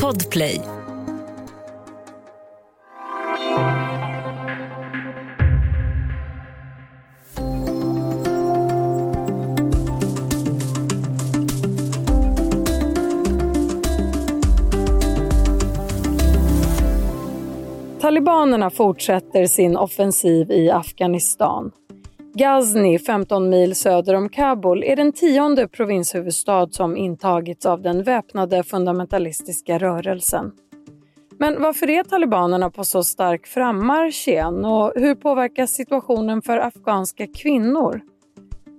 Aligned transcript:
Podplay. 0.00 0.60
Talibanerna 18.00 18.70
fortsätter 18.70 19.46
sin 19.46 19.76
offensiv 19.76 20.50
i 20.50 20.70
Afghanistan. 20.70 21.72
Ghazni, 22.34 22.98
15 22.98 23.48
mil 23.48 23.74
söder 23.74 24.14
om 24.14 24.28
Kabul, 24.28 24.84
är 24.84 24.96
den 24.96 25.12
tionde 25.12 25.68
provinshuvudstad 25.68 26.68
som 26.70 26.96
intagits 26.96 27.66
av 27.66 27.82
den 27.82 28.02
väpnade 28.02 28.62
fundamentalistiska 28.62 29.78
rörelsen. 29.78 30.52
Men 31.38 31.62
varför 31.62 31.90
är 31.90 32.04
talibanerna 32.04 32.70
på 32.70 32.84
så 32.84 33.04
stark 33.04 33.46
frammarsch 33.46 34.28
igen 34.28 34.64
och 34.64 34.92
hur 34.96 35.14
påverkas 35.14 35.70
situationen 35.70 36.42
för 36.42 36.58
afghanska 36.58 37.26
kvinnor? 37.26 38.00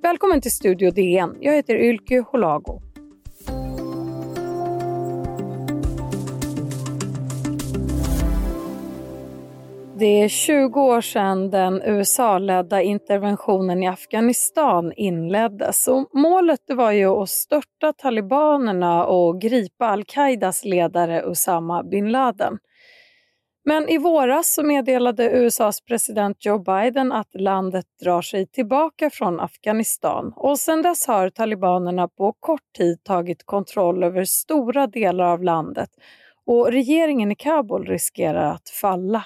Välkommen 0.03 0.41
till 0.41 0.51
Studio 0.51 0.91
DN. 0.91 1.37
Jag 1.39 1.53
heter 1.53 1.75
Ylke 1.75 2.19
Holago. 2.31 2.92
Det 9.97 10.21
är 10.21 10.27
20 10.27 10.81
år 10.81 11.01
sedan 11.01 11.49
den 11.49 11.81
USA-ledda 11.85 12.81
interventionen 12.81 13.83
i 13.83 13.87
Afghanistan 13.87 14.93
inleddes. 14.95 15.87
Och 15.87 16.09
målet 16.13 16.59
var 16.67 16.91
ju 16.91 17.07
att 17.07 17.29
störta 17.29 17.93
talibanerna 17.97 19.05
och 19.05 19.41
gripa 19.41 19.87
al-Qaidas 19.87 20.65
ledare 20.65 21.25
Osama 21.25 21.83
bin 21.83 22.11
Laden. 22.11 22.57
Men 23.65 23.89
i 23.89 23.97
våras 23.97 24.53
så 24.53 24.63
meddelade 24.63 25.29
USAs 25.31 25.81
president 25.81 26.45
Joe 26.45 26.59
Biden 26.59 27.11
att 27.11 27.29
landet 27.33 27.85
drar 28.03 28.21
sig 28.21 28.47
tillbaka 28.47 29.09
från 29.09 29.39
Afghanistan 29.39 30.33
och 30.35 30.59
sedan 30.59 30.81
dess 30.81 31.07
har 31.07 31.29
talibanerna 31.29 32.07
på 32.07 32.33
kort 32.39 32.73
tid 32.77 33.03
tagit 33.03 33.45
kontroll 33.45 34.03
över 34.03 34.23
stora 34.25 34.87
delar 34.87 35.25
av 35.25 35.43
landet 35.43 35.89
och 36.45 36.71
regeringen 36.71 37.31
i 37.31 37.35
Kabul 37.35 37.85
riskerar 37.85 38.51
att 38.51 38.69
falla. 38.69 39.23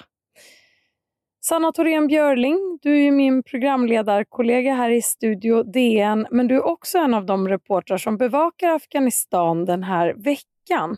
Sanna 1.48 1.72
Thorén 1.72 2.06
Björling, 2.06 2.78
du 2.82 3.04
är 3.06 3.12
min 3.12 3.42
programledarkollega 3.42 4.74
här 4.74 4.90
i 4.90 5.02
Studio 5.02 5.62
DN, 5.62 6.26
men 6.30 6.48
du 6.48 6.54
är 6.54 6.66
också 6.66 6.98
en 6.98 7.14
av 7.14 7.26
de 7.26 7.48
reportrar 7.48 7.98
som 7.98 8.16
bevakar 8.16 8.68
Afghanistan 8.68 9.64
den 9.64 9.82
här 9.82 10.14
veckan. 10.14 10.96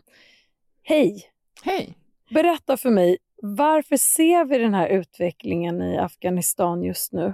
Hej! 0.83 1.23
Hej! 1.63 1.97
Berätta 2.29 2.77
för 2.77 2.89
mig, 2.89 3.17
varför 3.41 3.97
ser 3.97 4.45
vi 4.45 4.57
den 4.57 4.73
här 4.73 4.87
utvecklingen 4.87 5.81
i 5.81 5.97
Afghanistan 5.97 6.83
just 6.83 7.13
nu? 7.13 7.33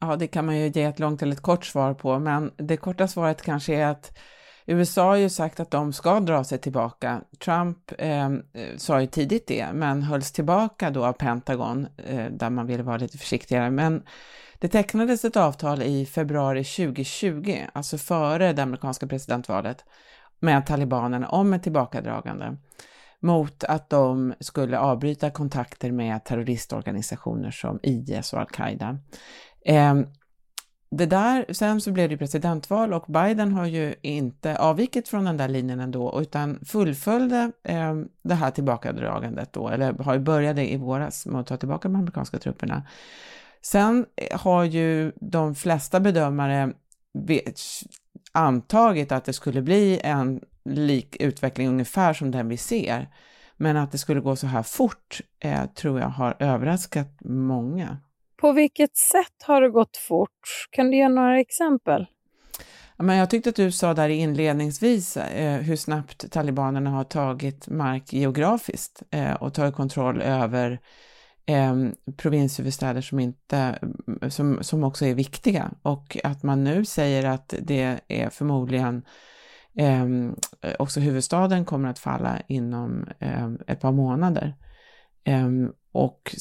Ja, 0.00 0.16
det 0.16 0.26
kan 0.26 0.46
man 0.46 0.58
ju 0.58 0.68
ge 0.68 0.82
ett 0.82 0.98
långt 0.98 1.22
eller 1.22 1.32
ett 1.32 1.42
kort 1.42 1.64
svar 1.64 1.94
på, 1.94 2.18
men 2.18 2.52
det 2.56 2.76
korta 2.76 3.08
svaret 3.08 3.42
kanske 3.42 3.74
är 3.74 3.86
att 3.86 4.18
USA 4.66 5.04
har 5.04 5.16
ju 5.16 5.28
sagt 5.28 5.60
att 5.60 5.70
de 5.70 5.92
ska 5.92 6.20
dra 6.20 6.44
sig 6.44 6.58
tillbaka. 6.58 7.20
Trump 7.44 7.92
eh, 7.98 8.30
sa 8.76 9.00
ju 9.00 9.06
tidigt 9.06 9.46
det, 9.46 9.72
men 9.72 10.02
hölls 10.02 10.32
tillbaka 10.32 10.90
då 10.90 11.04
av 11.04 11.12
Pentagon, 11.12 11.86
eh, 11.96 12.26
där 12.30 12.50
man 12.50 12.66
ville 12.66 12.82
vara 12.82 12.96
lite 12.96 13.18
försiktigare. 13.18 13.70
Men 13.70 14.02
det 14.58 14.68
tecknades 14.68 15.24
ett 15.24 15.36
avtal 15.36 15.82
i 15.82 16.06
februari 16.06 16.64
2020, 16.64 17.58
alltså 17.72 17.98
före 17.98 18.52
det 18.52 18.62
amerikanska 18.62 19.06
presidentvalet, 19.06 19.84
med 20.40 20.66
talibanerna 20.66 21.28
om 21.28 21.52
ett 21.52 21.62
tillbakadragande 21.62 22.56
mot 23.20 23.64
att 23.64 23.90
de 23.90 24.34
skulle 24.40 24.78
avbryta 24.78 25.30
kontakter 25.30 25.92
med 25.92 26.24
terroristorganisationer 26.24 27.50
som 27.50 27.80
IS 27.82 28.32
och 28.32 28.40
al-Qaida. 28.40 28.98
Eh, 29.66 29.94
det 30.90 31.06
där, 31.06 31.44
sen 31.52 31.80
så 31.80 31.92
blev 31.92 32.08
det 32.08 32.16
presidentval 32.16 32.92
och 32.92 33.04
Biden 33.08 33.52
har 33.52 33.66
ju 33.66 33.94
inte 34.02 34.56
avvikit 34.58 35.08
från 35.08 35.24
den 35.24 35.36
där 35.36 35.48
linjen 35.48 35.80
ändå 35.80 36.20
utan 36.22 36.60
fullföljde 36.64 37.52
eh, 37.62 37.94
det 38.22 38.34
här 38.34 38.50
tillbakadragandet 38.50 39.52
då, 39.52 39.68
eller 39.68 39.92
har 39.92 40.14
ju 40.14 40.20
började 40.20 40.72
i 40.72 40.76
våras 40.76 41.26
med 41.26 41.40
att 41.40 41.46
ta 41.46 41.56
tillbaka 41.56 41.88
de 41.88 41.96
amerikanska 41.96 42.38
trupperna. 42.38 42.82
Sen 43.62 44.06
eh, 44.16 44.40
har 44.40 44.64
ju 44.64 45.12
de 45.16 45.54
flesta 45.54 46.00
bedömare 46.00 46.72
antagit 48.32 49.12
att 49.12 49.24
det 49.24 49.32
skulle 49.32 49.62
bli 49.62 50.00
en 50.04 50.40
lik 50.64 51.16
utveckling 51.20 51.68
ungefär 51.68 52.12
som 52.12 52.30
den 52.30 52.48
vi 52.48 52.56
ser. 52.56 53.08
Men 53.56 53.76
att 53.76 53.92
det 53.92 53.98
skulle 53.98 54.20
gå 54.20 54.36
så 54.36 54.46
här 54.46 54.62
fort 54.62 55.20
eh, 55.40 55.66
tror 55.66 56.00
jag 56.00 56.08
har 56.08 56.36
överraskat 56.38 57.08
många. 57.24 57.98
På 58.44 58.52
vilket 58.52 58.96
sätt 58.96 59.42
har 59.46 59.60
det 59.60 59.70
gått 59.70 59.96
fort? 59.96 60.66
Kan 60.70 60.90
du 60.90 60.96
ge 60.96 61.08
några 61.08 61.40
exempel? 61.40 62.06
Men 62.98 63.16
jag 63.16 63.30
tyckte 63.30 63.50
att 63.50 63.56
du 63.56 63.72
sa 63.72 63.94
där 63.94 64.08
inledningsvis 64.08 65.16
eh, 65.16 65.60
hur 65.60 65.76
snabbt 65.76 66.32
talibanerna 66.32 66.90
har 66.90 67.04
tagit 67.04 67.68
mark 67.68 68.12
geografiskt 68.12 69.02
eh, 69.10 69.34
och 69.34 69.54
tagit 69.54 69.74
kontroll 69.74 70.22
över 70.22 70.80
eh, 71.46 71.74
provinshuvudstäder 72.16 73.00
som, 73.00 73.18
inte, 73.18 73.56
mm, 73.56 74.30
som, 74.30 74.58
som 74.62 74.84
också 74.84 75.06
är 75.06 75.14
viktiga 75.14 75.70
och 75.82 76.16
att 76.24 76.42
man 76.42 76.64
nu 76.64 76.84
säger 76.84 77.24
att 77.24 77.54
det 77.62 78.00
är 78.08 78.30
förmodligen 78.30 79.02
ehm, 79.78 80.36
eh, 80.62 80.74
också 80.78 81.00
huvudstaden 81.00 81.64
kommer 81.64 81.88
att 81.88 81.98
falla 81.98 82.40
inom 82.48 83.08
eh, 83.18 83.50
ett 83.66 83.80
par 83.80 83.92
månader. 83.92 84.54
Ehm, 85.24 85.72
och, 85.94 86.34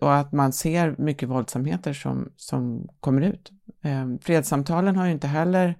och 0.00 0.14
att 0.14 0.32
man 0.32 0.52
ser 0.52 0.94
mycket 0.98 1.28
våldsamheter 1.28 1.92
som, 1.92 2.32
som 2.36 2.88
kommer 3.00 3.22
ut. 3.22 3.50
Eh, 3.84 4.06
fredssamtalen 4.22 4.96
har 4.96 5.06
ju 5.06 5.12
inte 5.12 5.26
heller, 5.26 5.74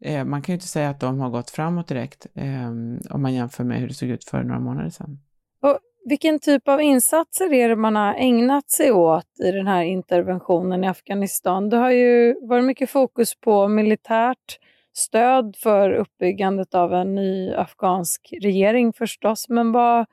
eh, 0.00 0.24
man 0.24 0.42
kan 0.42 0.52
ju 0.52 0.54
inte 0.54 0.68
säga 0.68 0.90
att 0.90 1.00
de 1.00 1.20
har 1.20 1.30
gått 1.30 1.50
framåt 1.50 1.88
direkt 1.88 2.26
eh, 2.34 2.68
om 3.10 3.22
man 3.22 3.34
jämför 3.34 3.64
med 3.64 3.80
hur 3.80 3.88
det 3.88 3.94
såg 3.94 4.08
ut 4.08 4.24
för 4.24 4.42
några 4.42 4.60
månader 4.60 4.90
sedan. 4.90 5.18
Och 5.62 5.78
vilken 6.04 6.38
typ 6.38 6.68
av 6.68 6.80
insatser 6.80 7.52
är 7.52 7.68
det 7.68 7.76
man 7.76 7.96
har 7.96 8.14
ägnat 8.14 8.70
sig 8.70 8.92
åt 8.92 9.40
i 9.44 9.50
den 9.50 9.66
här 9.66 9.82
interventionen 9.82 10.84
i 10.84 10.88
Afghanistan? 10.88 11.68
Det 11.68 11.76
har 11.76 11.90
ju 11.90 12.34
varit 12.46 12.64
mycket 12.64 12.90
fokus 12.90 13.40
på 13.40 13.68
militärt 13.68 14.58
stöd 14.92 15.56
för 15.56 15.90
uppbyggandet 15.90 16.74
av 16.74 16.94
en 16.94 17.14
ny 17.14 17.54
afghansk 17.54 18.34
regering 18.42 18.92
förstås, 18.92 19.48
men 19.48 19.72
vad, 19.72 20.06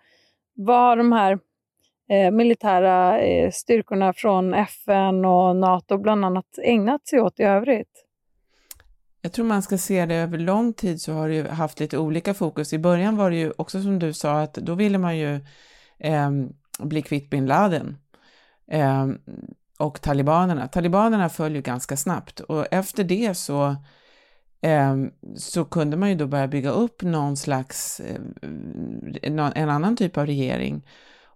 vad 0.53 0.79
har 0.79 0.97
de 0.97 1.11
här 1.11 1.39
eh, 2.11 2.31
militära 2.31 3.21
eh, 3.21 3.51
styrkorna 3.51 4.13
från 4.13 4.53
FN 4.53 5.25
och 5.25 5.55
NATO 5.55 5.97
bland 5.97 6.25
annat 6.25 6.45
ägnat 6.63 7.07
sig 7.07 7.21
åt 7.21 7.39
i 7.39 7.43
övrigt? 7.43 8.05
Jag 9.21 9.33
tror 9.33 9.45
man 9.45 9.61
ska 9.61 9.77
se 9.77 10.05
det 10.05 10.15
över 10.15 10.37
lång 10.37 10.73
tid 10.73 11.01
så 11.01 11.13
har 11.13 11.29
det 11.29 11.35
ju 11.35 11.47
haft 11.47 11.79
lite 11.79 11.97
olika 11.97 12.33
fokus. 12.33 12.73
I 12.73 12.79
början 12.79 13.17
var 13.17 13.29
det 13.29 13.35
ju 13.35 13.53
också 13.57 13.81
som 13.81 13.99
du 13.99 14.13
sa 14.13 14.41
att 14.41 14.53
då 14.53 14.75
ville 14.75 14.97
man 14.97 15.17
ju 15.17 15.35
eh, 15.99 16.31
bli 16.79 17.01
kvitt 17.01 17.29
bin 17.29 17.45
Laden 17.45 17.97
eh, 18.67 19.07
och 19.79 20.01
talibanerna. 20.01 20.67
Talibanerna 20.67 21.29
föll 21.29 21.55
ju 21.55 21.61
ganska 21.61 21.97
snabbt 21.97 22.39
och 22.39 22.65
efter 22.71 23.03
det 23.03 23.37
så 23.37 23.75
ehm, 24.61 25.11
så 25.35 25.65
kunde 25.65 25.97
man 25.97 26.09
ju 26.09 26.15
då 26.15 26.27
börja 26.27 26.47
bygga 26.47 26.69
upp 26.69 27.01
någon 27.01 27.37
slags, 27.37 27.99
eh, 27.99 28.21
en 29.21 29.69
annan 29.69 29.95
typ 29.95 30.17
av 30.17 30.25
regering 30.25 30.83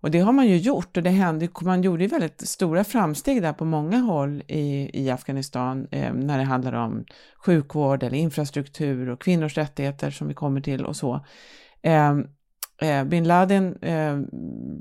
och 0.05 0.11
det 0.11 0.19
har 0.19 0.31
man 0.31 0.47
ju 0.47 0.57
gjort 0.57 0.97
och 0.97 1.03
det 1.03 1.09
hände, 1.09 1.49
man 1.61 1.81
gjorde 1.81 2.03
ju 2.03 2.09
väldigt 2.09 2.47
stora 2.47 2.83
framsteg 2.83 3.41
där 3.41 3.53
på 3.53 3.65
många 3.65 3.97
håll 3.97 4.43
i, 4.47 4.89
i 4.93 5.09
Afghanistan 5.09 5.87
eh, 5.91 6.13
när 6.13 6.37
det 6.37 6.43
handlar 6.43 6.73
om 6.73 7.05
sjukvård 7.45 8.03
eller 8.03 8.17
infrastruktur 8.17 9.09
och 9.09 9.21
kvinnors 9.21 9.57
rättigheter 9.57 10.11
som 10.11 10.27
vi 10.27 10.33
kommer 10.33 10.61
till 10.61 10.85
och 10.85 10.95
så. 10.95 11.25
Eh, 11.81 12.13
eh, 12.81 13.03
bin 13.03 13.27
Laden 13.27 13.77
eh, 13.81 14.17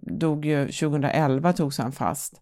dog 0.02 0.44
ju 0.44 0.66
2011, 0.66 1.52
togs 1.52 1.78
han 1.78 1.92
fast. 1.92 2.40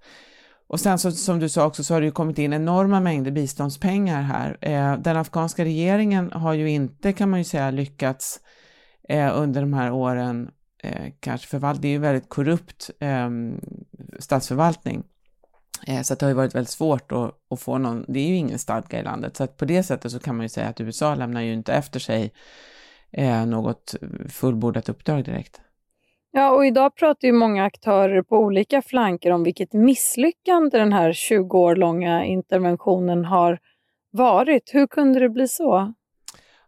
Och 0.67 0.81
sen 0.81 0.99
så, 0.99 1.13
som 1.13 1.39
du 1.39 1.49
sa 1.49 1.67
också 1.67 1.85
så 1.85 1.95
har 1.95 2.01
det 2.01 2.07
ju 2.07 2.13
kommit 2.13 2.39
in 2.39 2.53
enorma 2.53 3.01
mängder 3.01 3.31
biståndspengar 3.31 4.23
här. 4.23 4.59
Eh, 4.61 4.99
den 4.99 5.17
afghanska 5.17 5.65
regeringen 5.65 6.33
har 6.33 6.55
ju 6.55 6.71
inte, 6.71 7.13
kan 7.13 7.31
man 7.31 7.41
ju 7.41 7.45
säga, 7.45 7.71
lyckats 7.71 8.41
eh, 9.09 9.39
under 9.39 9.61
de 9.61 9.73
här 9.73 9.93
åren 9.93 10.51
eh, 10.83 11.13
kanske 11.21 11.47
förvaltning, 11.49 11.83
det 11.83 11.89
är 11.89 11.93
ju 11.93 11.99
väldigt 11.99 12.29
korrupt 12.29 12.91
eh, 13.01 13.31
statsförvaltning. 14.19 15.05
Eh, 15.87 16.03
så 16.03 16.15
det 16.15 16.23
har 16.23 16.31
ju 16.31 16.37
varit 16.37 16.55
väldigt 16.55 16.71
svårt 16.71 17.13
att, 17.13 17.35
att, 17.51 17.61
få 17.61 17.79
någon, 17.79 18.05
det 18.09 18.21
är 18.21 18.29
ju 18.29 18.37
ingen 18.37 18.59
stadga 18.59 19.01
i 19.01 19.03
landet, 19.03 19.37
så 19.37 19.45
att 19.45 19.57
på 19.57 19.65
det 19.65 19.83
sättet 19.83 20.13
så 20.13 20.19
kan 20.19 20.37
man 20.37 20.45
ju 20.45 20.49
säga 20.49 20.69
att 20.69 20.81
USA 20.81 21.15
lämnar 21.15 21.41
ju 21.41 21.53
inte 21.53 21.73
efter 21.73 22.01
sig 22.01 22.33
eh, 23.13 23.47
något 23.47 23.95
fullbordat 24.29 24.89
uppdrag 24.89 25.25
direkt. 25.25 25.61
Ja, 26.35 26.51
och 26.51 26.67
idag 26.67 26.97
pratar 26.97 27.29
ju 27.29 27.33
många 27.33 27.65
aktörer 27.65 28.23
på 28.23 28.39
olika 28.39 28.83
flanker 28.83 29.31
om 29.31 29.43
vilket 29.43 29.73
misslyckande 29.73 30.79
den 30.79 30.93
här 30.93 31.13
20 31.13 31.59
år 31.59 31.77
långa 31.77 32.25
interventionen 32.25 33.25
har 33.25 33.59
varit. 34.11 34.71
Hur 34.75 34.87
kunde 34.87 35.21
det 35.21 35.29
bli 35.29 35.49
så? 35.49 35.95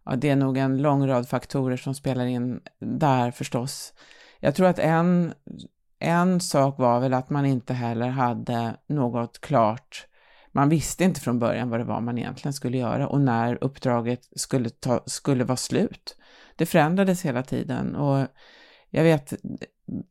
Ja, 0.04 0.16
det 0.16 0.30
är 0.30 0.36
nog 0.36 0.58
en 0.58 0.82
lång 0.82 1.06
rad 1.06 1.28
faktorer 1.28 1.76
som 1.76 1.94
spelar 1.94 2.26
in 2.26 2.60
där 2.80 3.30
förstås. 3.30 3.94
Jag 4.40 4.54
tror 4.54 4.66
att 4.66 4.78
en, 4.78 5.34
en 5.98 6.40
sak 6.40 6.78
var 6.78 7.00
väl 7.00 7.14
att 7.14 7.30
man 7.30 7.46
inte 7.46 7.74
heller 7.74 8.08
hade 8.08 8.76
något 8.86 9.40
klart 9.40 10.06
man 10.56 10.68
visste 10.68 11.04
inte 11.04 11.20
från 11.20 11.38
början 11.38 11.70
vad 11.70 11.80
det 11.80 11.84
var 11.84 12.00
man 12.00 12.18
egentligen 12.18 12.52
skulle 12.52 12.78
göra 12.78 13.08
och 13.08 13.20
när 13.20 13.64
uppdraget 13.64 14.28
skulle, 14.36 14.70
ta, 14.70 15.02
skulle 15.06 15.44
vara 15.44 15.56
slut. 15.56 16.16
Det 16.56 16.66
förändrades 16.66 17.24
hela 17.24 17.42
tiden 17.42 17.96
och 17.96 18.26
jag 18.90 19.02
vet, 19.02 19.34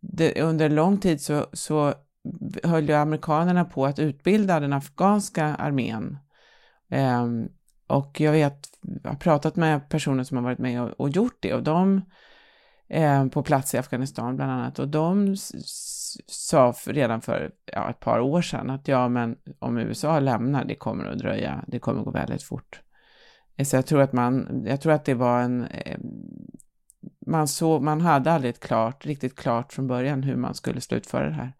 det, 0.02 0.42
under 0.42 0.70
lång 0.70 0.98
tid 0.98 1.22
så, 1.22 1.46
så 1.54 1.94
höll 2.64 2.90
ju 2.90 2.96
amerikanerna 2.96 3.66
på 3.66 3.86
att 3.86 4.00
utbilda 4.00 4.60
den 4.60 4.74
afghanska 4.74 5.46
armén. 5.46 6.18
Um, 6.92 7.50
och 7.88 8.22
jag 8.22 8.32
vet, 8.32 8.70
jag 9.04 9.10
har 9.10 9.18
pratat 9.18 9.56
med 9.56 9.90
personer 9.90 10.24
som 10.24 10.38
har 10.38 10.44
varit 10.44 10.60
med 10.60 10.82
och, 10.82 10.90
och 10.90 11.10
gjort 11.10 11.38
det 11.40 11.54
och 11.54 11.64
de 11.64 12.02
eh, 12.88 13.28
på 13.28 13.44
plats 13.44 13.74
i 13.74 13.78
Afghanistan 13.78 14.36
bland 14.36 14.52
annat 14.52 14.80
och 14.80 14.88
de 14.88 15.36
sa 16.28 16.74
redan 16.86 17.22
för 17.22 17.52
ja, 17.66 17.90
ett 17.90 18.00
par 18.00 18.20
år 18.20 18.42
sedan 18.42 18.70
att 18.70 18.88
ja, 18.88 19.10
men 19.10 19.38
om 19.60 19.78
USA 19.78 20.20
lämnar, 20.20 20.66
det 20.66 20.76
kommer 20.76 21.06
att 21.06 21.20
dröja, 21.20 21.64
det 21.68 21.80
kommer 21.80 22.00
att 22.00 22.06
gå 22.06 22.12
väldigt 22.12 22.44
fort. 22.44 22.82
Eh, 23.56 23.66
så 23.66 23.76
jag 23.76 23.86
tror 23.86 24.02
att 24.02 24.14
man, 24.14 24.64
jag 24.68 24.82
tror 24.82 24.94
att 24.94 25.06
det 25.06 25.14
var 25.14 25.42
en, 25.42 25.66
eh, 25.66 25.98
man, 27.26 27.48
så, 27.48 27.80
man 27.80 28.02
hade 28.02 28.32
aldrig 28.32 28.60
klart, 28.60 29.06
riktigt 29.06 29.36
klart 29.36 29.74
från 29.74 29.88
början 29.88 30.24
hur 30.24 30.36
man 30.36 30.54
skulle 30.54 30.82
slutföra 30.82 31.30
det 31.30 31.36
här. 31.36 31.54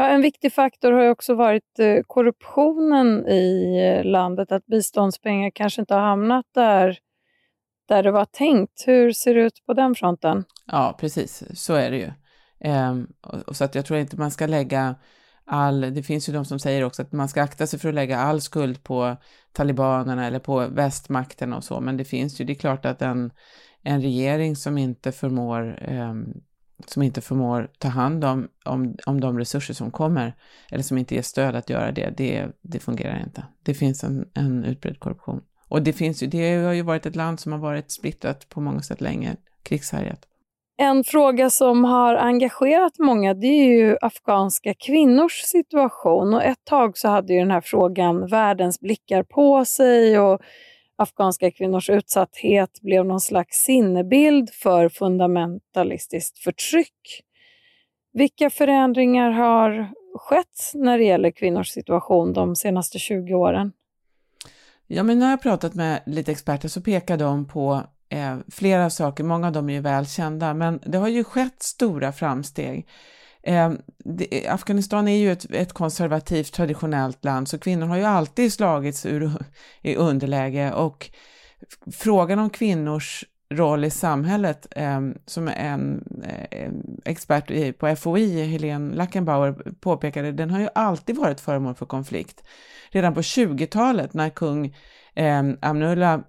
Ja, 0.00 0.08
en 0.08 0.22
viktig 0.22 0.52
faktor 0.52 0.92
har 0.92 1.02
ju 1.02 1.10
också 1.10 1.34
varit 1.34 1.78
eh, 1.78 2.02
korruptionen 2.06 3.28
i 3.28 3.76
eh, 3.80 4.04
landet, 4.04 4.52
att 4.52 4.66
biståndspengar 4.66 5.50
kanske 5.54 5.82
inte 5.82 5.94
har 5.94 6.00
hamnat 6.00 6.46
där, 6.54 6.98
där 7.88 8.02
det 8.02 8.10
var 8.10 8.24
tänkt. 8.24 8.84
Hur 8.86 9.12
ser 9.12 9.34
det 9.34 9.40
ut 9.40 9.66
på 9.66 9.74
den 9.74 9.94
fronten? 9.94 10.44
Ja, 10.66 10.96
precis, 11.00 11.44
så 11.54 11.74
är 11.74 11.90
det 11.90 11.96
ju. 11.96 12.10
Ehm, 12.60 13.06
och, 13.46 13.56
så 13.56 13.64
att 13.64 13.74
jag 13.74 13.86
tror 13.86 13.98
inte 13.98 14.16
man 14.16 14.30
ska 14.30 14.46
lägga 14.46 14.94
all, 15.44 15.94
det 15.94 16.02
finns 16.02 16.28
ju 16.28 16.32
de 16.32 16.44
som 16.44 16.58
säger 16.58 16.84
också 16.84 17.02
att 17.02 17.12
man 17.12 17.28
ska 17.28 17.42
akta 17.42 17.66
sig 17.66 17.78
för 17.78 17.88
att 17.88 17.94
lägga 17.94 18.18
all 18.18 18.40
skuld 18.40 18.82
på 18.82 19.16
talibanerna 19.52 20.26
eller 20.26 20.38
på 20.38 20.66
västmakterna 20.66 21.56
och 21.56 21.64
så, 21.64 21.80
men 21.80 21.96
det 21.96 22.04
finns 22.04 22.40
ju, 22.40 22.44
det 22.44 22.52
är 22.52 22.54
klart 22.54 22.86
att 22.86 23.02
en, 23.02 23.32
en 23.82 24.02
regering 24.02 24.56
som 24.56 24.78
inte 24.78 25.12
förmår 25.12 25.78
eh, 25.82 26.14
som 26.86 27.02
inte 27.02 27.20
förmår 27.20 27.70
ta 27.78 27.88
hand 27.88 28.24
om, 28.24 28.48
om, 28.64 28.96
om 29.06 29.20
de 29.20 29.38
resurser 29.38 29.74
som 29.74 29.90
kommer, 29.90 30.34
eller 30.70 30.82
som 30.82 30.98
inte 30.98 31.14
ger 31.14 31.22
stöd 31.22 31.56
att 31.56 31.70
göra 31.70 31.92
det, 31.92 32.10
det, 32.16 32.46
det 32.62 32.78
fungerar 32.78 33.22
inte. 33.22 33.44
Det 33.62 33.74
finns 33.74 34.04
en, 34.04 34.28
en 34.34 34.64
utbredd 34.64 35.00
korruption. 35.00 35.42
Och 35.68 35.82
det, 35.82 35.92
finns 35.92 36.22
ju, 36.22 36.26
det 36.26 36.56
har 36.56 36.72
ju 36.72 36.82
varit 36.82 37.06
ett 37.06 37.16
land 37.16 37.40
som 37.40 37.52
har 37.52 37.58
varit 37.58 37.90
splittrat 37.90 38.48
på 38.48 38.60
många 38.60 38.82
sätt 38.82 39.00
länge, 39.00 39.36
krigshärjat. 39.62 40.26
En 40.78 41.04
fråga 41.04 41.50
som 41.50 41.84
har 41.84 42.14
engagerat 42.14 42.98
många 42.98 43.34
det 43.34 43.46
är 43.46 43.68
ju 43.68 43.96
afghanska 44.00 44.74
kvinnors 44.74 45.42
situation. 45.42 46.34
Och 46.34 46.44
ett 46.44 46.64
tag 46.64 46.98
så 46.98 47.08
hade 47.08 47.32
ju 47.32 47.38
den 47.38 47.50
här 47.50 47.62
frågan 47.64 48.26
världens 48.26 48.80
blickar 48.80 49.22
på 49.22 49.64
sig 49.64 50.18
och 50.18 50.40
afghanska 51.00 51.50
kvinnors 51.50 51.90
utsatthet 51.90 52.80
blev 52.80 53.04
någon 53.04 53.20
slags 53.20 53.56
sinnebild 53.56 54.50
för 54.50 54.88
fundamentalistiskt 54.88 56.38
förtryck. 56.38 57.22
Vilka 58.12 58.50
förändringar 58.50 59.30
har 59.30 59.92
skett 60.14 60.72
när 60.74 60.98
det 60.98 61.04
gäller 61.04 61.30
kvinnors 61.30 61.68
situation 61.68 62.32
de 62.32 62.56
senaste 62.56 62.98
20 62.98 63.34
åren? 63.34 63.72
Ja, 64.86 65.02
men 65.02 65.18
när 65.18 65.26
jag 65.26 65.32
har 65.32 65.36
pratat 65.36 65.74
med 65.74 66.02
lite 66.06 66.32
experter 66.32 66.68
så 66.68 66.80
pekar 66.80 67.16
de 67.16 67.48
på 67.48 67.82
eh, 68.08 68.36
flera 68.48 68.90
saker, 68.90 69.24
många 69.24 69.46
av 69.46 69.52
dem 69.52 69.70
är 69.70 69.74
ju 69.74 69.80
väl 69.80 70.06
kända, 70.06 70.54
men 70.54 70.80
det 70.86 70.98
har 70.98 71.08
ju 71.08 71.24
skett 71.24 71.62
stora 71.62 72.12
framsteg. 72.12 72.86
Eh, 73.42 73.72
det, 74.04 74.48
Afghanistan 74.48 75.08
är 75.08 75.16
ju 75.16 75.32
ett, 75.32 75.50
ett, 75.50 75.72
konservativt 75.72 76.52
traditionellt 76.52 77.24
land, 77.24 77.48
så 77.48 77.58
kvinnor 77.58 77.86
har 77.86 77.96
ju 77.96 78.04
alltid 78.04 78.52
slagits 78.52 79.06
ur, 79.06 79.30
i 79.82 79.96
underläge 79.96 80.72
och 80.72 81.10
frågan 81.92 82.38
om 82.38 82.50
kvinnors 82.50 83.24
roll 83.54 83.84
i 83.84 83.90
samhället, 83.90 84.66
eh, 84.70 85.00
som 85.26 85.48
en 85.48 86.04
eh, 86.50 86.72
expert 87.04 87.78
på 87.78 87.96
FOI, 87.96 88.44
Helene 88.46 88.94
Lackenbauer, 88.94 89.52
påpekade, 89.80 90.32
den 90.32 90.50
har 90.50 90.60
ju 90.60 90.68
alltid 90.74 91.16
varit 91.16 91.40
föremål 91.40 91.74
för 91.74 91.86
konflikt. 91.86 92.44
Redan 92.90 93.14
på 93.14 93.20
20-talet 93.20 94.14
när 94.14 94.30
kung 94.30 94.76
eh, 95.14 95.42
Amnullah 95.60 96.20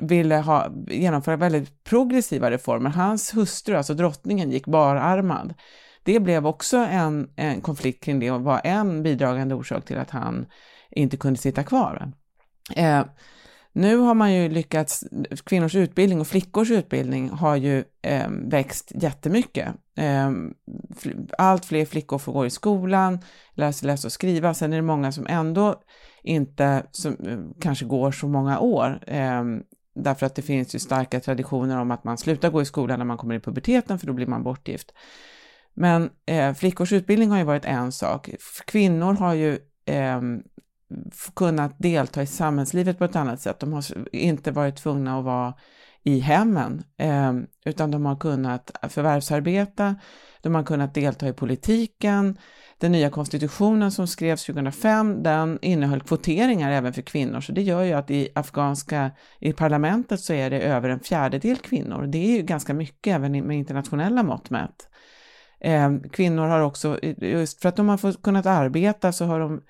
ville 0.00 0.36
ha, 0.36 0.72
genomföra 0.88 1.36
väldigt 1.36 1.84
progressiva 1.84 2.50
reformer. 2.50 2.90
Hans 2.90 3.36
hustru, 3.36 3.76
alltså 3.76 3.94
drottningen, 3.94 4.50
gick 4.50 4.66
bararmad. 4.66 5.54
Det 6.02 6.20
blev 6.20 6.46
också 6.46 6.76
en, 6.76 7.30
en 7.36 7.60
konflikt 7.60 8.04
kring 8.04 8.20
det 8.20 8.30
och 8.30 8.42
var 8.42 8.60
en 8.64 9.02
bidragande 9.02 9.54
orsak 9.54 9.84
till 9.84 9.98
att 9.98 10.10
han 10.10 10.46
inte 10.90 11.16
kunde 11.16 11.38
sitta 11.38 11.62
kvar. 11.62 12.12
Eh, 12.76 13.04
nu 13.72 13.96
har 13.96 14.14
man 14.14 14.34
ju 14.34 14.48
lyckats, 14.48 15.04
kvinnors 15.44 15.74
utbildning 15.74 16.20
och 16.20 16.26
flickors 16.26 16.70
utbildning 16.70 17.30
har 17.30 17.56
ju 17.56 17.84
eh, 18.02 18.30
växt 18.30 18.92
jättemycket. 18.94 19.68
Eh, 19.96 20.30
allt 21.38 21.64
fler 21.64 21.84
flickor 21.84 22.18
får 22.18 22.32
gå 22.32 22.46
i 22.46 22.50
skolan, 22.50 23.18
lära 23.54 23.72
sig 23.72 23.86
läsa 23.86 24.08
och 24.08 24.12
skriva. 24.12 24.54
Sen 24.54 24.72
är 24.72 24.76
det 24.76 24.82
många 24.82 25.12
som 25.12 25.26
ändå 25.28 25.82
inte 26.22 26.86
som, 26.90 27.12
eh, 27.12 27.38
kanske 27.60 27.84
går 27.84 28.12
så 28.12 28.28
många 28.28 28.60
år. 28.60 29.00
Eh, 29.06 29.44
därför 29.94 30.26
att 30.26 30.34
det 30.34 30.42
finns 30.42 30.74
ju 30.74 30.78
starka 30.78 31.20
traditioner 31.20 31.78
om 31.78 31.90
att 31.90 32.04
man 32.04 32.18
slutar 32.18 32.50
gå 32.50 32.62
i 32.62 32.64
skolan 32.64 32.98
när 32.98 33.06
man 33.06 33.16
kommer 33.16 33.34
i 33.34 33.40
puberteten 33.40 33.98
för 33.98 34.06
då 34.06 34.12
blir 34.12 34.26
man 34.26 34.42
bortgift. 34.42 34.92
Men 35.80 36.10
eh, 36.26 36.54
flickors 36.54 36.92
utbildning 36.92 37.30
har 37.30 37.38
ju 37.38 37.44
varit 37.44 37.64
en 37.64 37.92
sak. 37.92 38.30
Kvinnor 38.64 39.14
har 39.14 39.34
ju 39.34 39.58
eh, 39.86 40.20
kunnat 41.36 41.78
delta 41.78 42.22
i 42.22 42.26
samhällslivet 42.26 42.98
på 42.98 43.04
ett 43.04 43.16
annat 43.16 43.40
sätt. 43.40 43.60
De 43.60 43.72
har 43.72 43.84
inte 44.12 44.50
varit 44.50 44.76
tvungna 44.76 45.18
att 45.18 45.24
vara 45.24 45.54
i 46.02 46.18
hemmen, 46.18 46.82
eh, 46.98 47.32
utan 47.64 47.90
de 47.90 48.06
har 48.06 48.16
kunnat 48.16 48.70
förvärvsarbeta, 48.88 49.96
de 50.42 50.54
har 50.54 50.62
kunnat 50.62 50.94
delta 50.94 51.28
i 51.28 51.32
politiken. 51.32 52.38
Den 52.78 52.92
nya 52.92 53.10
konstitutionen 53.10 53.92
som 53.92 54.06
skrevs 54.06 54.44
2005, 54.44 55.22
den 55.22 55.58
innehöll 55.62 56.00
kvoteringar 56.00 56.70
även 56.70 56.92
för 56.92 57.02
kvinnor, 57.02 57.40
så 57.40 57.52
det 57.52 57.62
gör 57.62 57.82
ju 57.82 57.92
att 57.92 58.10
i 58.10 58.28
afghanska, 58.34 59.10
i 59.38 59.52
parlamentet 59.52 60.20
så 60.20 60.32
är 60.32 60.50
det 60.50 60.60
över 60.60 60.88
en 60.88 61.00
fjärdedel 61.00 61.56
kvinnor. 61.56 62.06
Det 62.06 62.18
är 62.18 62.36
ju 62.36 62.42
ganska 62.42 62.74
mycket 62.74 63.14
även 63.14 63.46
med 63.46 63.56
internationella 63.58 64.22
mått 64.22 64.50
mätt. 64.50 64.89
Eh, 65.60 65.90
kvinnor 66.12 66.46
har 66.46 66.60
också, 66.60 66.98
just 67.18 67.62
för 67.62 67.68
att 67.68 67.76
de 67.76 67.88
har 67.88 67.96
fått, 67.96 68.22
kunnat 68.22 68.46
arbeta 68.46 69.12
så 69.12 69.24
har 69.24 69.40
de 69.40 69.62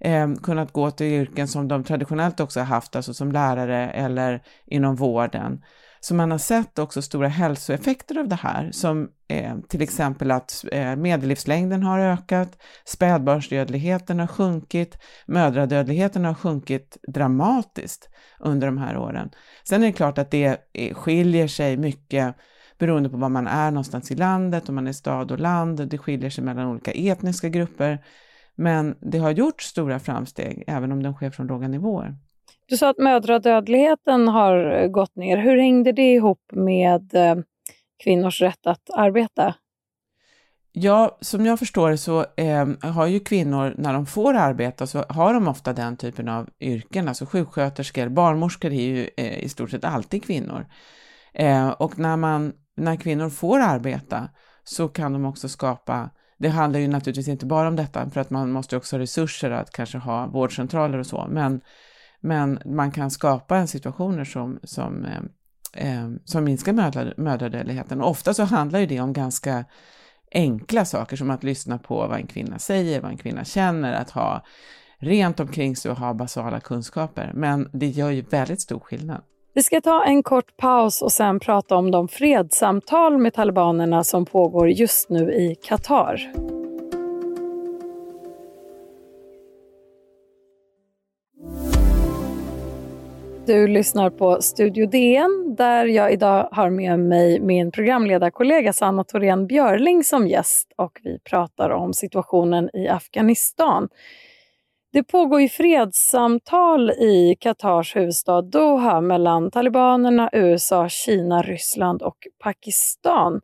eh, 0.00 0.34
kunnat 0.42 0.72
gå 0.72 0.90
till 0.90 1.06
yrken 1.06 1.48
som 1.48 1.68
de 1.68 1.84
traditionellt 1.84 2.40
också 2.40 2.60
har 2.60 2.66
haft, 2.66 2.96
alltså 2.96 3.14
som 3.14 3.32
lärare 3.32 3.90
eller 3.90 4.42
inom 4.66 4.96
vården. 4.96 5.62
Så 6.00 6.14
man 6.14 6.30
har 6.30 6.38
sett 6.38 6.78
också 6.78 7.02
stora 7.02 7.28
hälsoeffekter 7.28 8.18
av 8.18 8.28
det 8.28 8.34
här, 8.34 8.70
som 8.72 9.08
eh, 9.28 9.58
till 9.68 9.82
exempel 9.82 10.30
att 10.30 10.64
eh, 10.72 10.96
medellivslängden 10.96 11.82
har 11.82 11.98
ökat, 11.98 12.58
spädbarnsdödligheten 12.84 14.20
har 14.20 14.26
sjunkit, 14.26 14.98
mödradödligheten 15.26 16.24
har 16.24 16.34
sjunkit 16.34 16.96
dramatiskt 17.08 18.08
under 18.40 18.66
de 18.66 18.78
här 18.78 18.96
åren. 18.96 19.30
Sen 19.64 19.82
är 19.82 19.86
det 19.86 19.92
klart 19.92 20.18
att 20.18 20.30
det 20.30 20.58
eh, 20.72 20.94
skiljer 20.94 21.48
sig 21.48 21.76
mycket 21.76 22.36
beroende 22.78 23.10
på 23.10 23.16
var 23.16 23.28
man 23.28 23.46
är 23.46 23.70
någonstans 23.70 24.10
i 24.10 24.14
landet, 24.14 24.68
om 24.68 24.74
man 24.74 24.86
är 24.86 24.92
stad 24.92 25.32
och 25.32 25.38
land, 25.38 25.88
det 25.88 25.98
skiljer 25.98 26.30
sig 26.30 26.44
mellan 26.44 26.66
olika 26.66 26.92
etniska 26.92 27.48
grupper. 27.48 27.98
Men 28.54 28.96
det 29.00 29.18
har 29.18 29.30
gjort 29.30 29.62
stora 29.62 29.98
framsteg, 29.98 30.64
även 30.66 30.92
om 30.92 31.02
de 31.02 31.14
sker 31.14 31.30
från 31.30 31.46
låga 31.46 31.68
nivåer. 31.68 32.14
Du 32.66 32.76
sa 32.76 32.90
att 32.90 32.98
mödradödligheten 32.98 34.28
har 34.28 34.86
gått 34.88 35.16
ner. 35.16 35.36
Hur 35.36 35.58
hängde 35.58 35.92
det 35.92 36.12
ihop 36.12 36.40
med 36.52 37.14
eh, 37.14 37.36
kvinnors 38.04 38.42
rätt 38.42 38.66
att 38.66 38.90
arbeta? 38.94 39.54
Ja, 40.72 41.18
som 41.20 41.46
jag 41.46 41.58
förstår 41.58 41.96
så 41.96 42.26
eh, 42.36 42.68
har 42.82 43.06
ju 43.06 43.20
kvinnor, 43.20 43.74
när 43.78 43.92
de 43.92 44.06
får 44.06 44.34
arbeta, 44.34 44.86
så 44.86 45.04
har 45.08 45.34
de 45.34 45.48
ofta 45.48 45.72
den 45.72 45.96
typen 45.96 46.28
av 46.28 46.48
yrken, 46.60 47.08
alltså 47.08 47.26
sjuksköterskor, 47.26 48.08
barnmorskor 48.08 48.72
är 48.72 48.82
ju 48.82 49.10
eh, 49.16 49.38
i 49.38 49.48
stort 49.48 49.70
sett 49.70 49.84
alltid 49.84 50.24
kvinnor. 50.24 50.66
Eh, 51.34 51.68
och 51.68 51.98
när, 51.98 52.16
man, 52.16 52.52
när 52.78 52.96
kvinnor 52.96 53.30
får 53.30 53.60
arbeta 53.60 54.28
så 54.64 54.88
kan 54.88 55.12
de 55.12 55.24
också 55.24 55.48
skapa 55.48 56.10
det 56.38 56.48
handlar 56.48 56.80
ju 56.80 56.88
naturligtvis 56.88 57.28
inte 57.28 57.46
bara 57.46 57.68
om 57.68 57.76
detta, 57.76 58.10
för 58.10 58.20
att 58.20 58.30
man 58.30 58.52
måste 58.52 58.76
också 58.76 58.96
ha 58.96 59.00
resurser 59.00 59.50
att 59.50 59.70
kanske 59.70 59.98
ha 59.98 60.26
vårdcentraler 60.26 60.98
och 60.98 61.06
så, 61.06 61.26
men, 61.30 61.60
men 62.20 62.58
man 62.64 62.90
kan 62.90 63.10
skapa 63.10 63.56
en 63.56 63.68
situationer 63.68 64.24
som, 64.24 64.60
som, 64.62 65.04
eh, 65.04 65.20
eh 65.86 66.10
som 66.24 66.44
minskar 66.44 66.72
mödradödligheten. 67.20 68.00
Och 68.00 68.10
ofta 68.10 68.34
så 68.34 68.44
handlar 68.44 68.78
ju 68.78 68.86
det 68.86 69.00
om 69.00 69.12
ganska 69.12 69.64
enkla 70.32 70.84
saker 70.84 71.16
som 71.16 71.30
att 71.30 71.44
lyssna 71.44 71.78
på 71.78 71.94
vad 71.94 72.18
en 72.18 72.26
kvinna 72.26 72.58
säger, 72.58 73.00
vad 73.00 73.10
en 73.10 73.18
kvinna 73.18 73.44
känner, 73.44 73.92
att 73.92 74.10
ha 74.10 74.44
rent 74.98 75.40
omkring 75.40 75.76
sig 75.76 75.90
och 75.90 75.96
ha 75.96 76.14
basala 76.14 76.60
kunskaper. 76.60 77.32
Men 77.34 77.70
det 77.72 77.86
gör 77.86 78.10
ju 78.10 78.22
väldigt 78.22 78.60
stor 78.60 78.80
skillnad. 78.80 79.22
Vi 79.54 79.62
ska 79.62 79.80
ta 79.80 80.04
en 80.04 80.22
kort 80.22 80.56
paus 80.56 81.02
och 81.02 81.12
sen 81.12 81.40
prata 81.40 81.76
om 81.76 81.90
de 81.90 82.08
fredssamtal 82.08 83.18
med 83.18 83.34
talibanerna 83.34 84.04
som 84.04 84.24
pågår 84.26 84.70
just 84.70 85.10
nu 85.10 85.32
i 85.32 85.54
Qatar. 85.54 86.32
Du 93.46 93.66
lyssnar 93.66 94.10
på 94.10 94.42
Studio 94.42 94.86
DN 94.86 95.54
där 95.58 95.86
jag 95.86 96.12
idag 96.12 96.48
har 96.52 96.70
med 96.70 96.98
mig 96.98 97.40
min 97.40 97.72
programledarkollega 97.72 98.72
Sanna 98.72 99.04
Thorén 99.04 99.46
Björling 99.46 100.04
som 100.04 100.28
gäst 100.28 100.72
och 100.76 101.00
vi 101.02 101.18
pratar 101.18 101.70
om 101.70 101.92
situationen 101.92 102.70
i 102.76 102.88
Afghanistan. 102.88 103.88
Det 104.92 105.02
pågår 105.02 105.40
ju 105.40 105.48
fredssamtal 105.48 106.90
i 106.90 107.36
Qatars 107.40 107.96
huvudstad 107.96 108.42
Doha 108.42 109.00
mellan 109.00 109.50
talibanerna, 109.50 110.30
USA, 110.32 110.88
Kina, 110.88 111.42
Ryssland 111.42 112.02
och 112.02 112.16
Pakistan. 112.38 113.40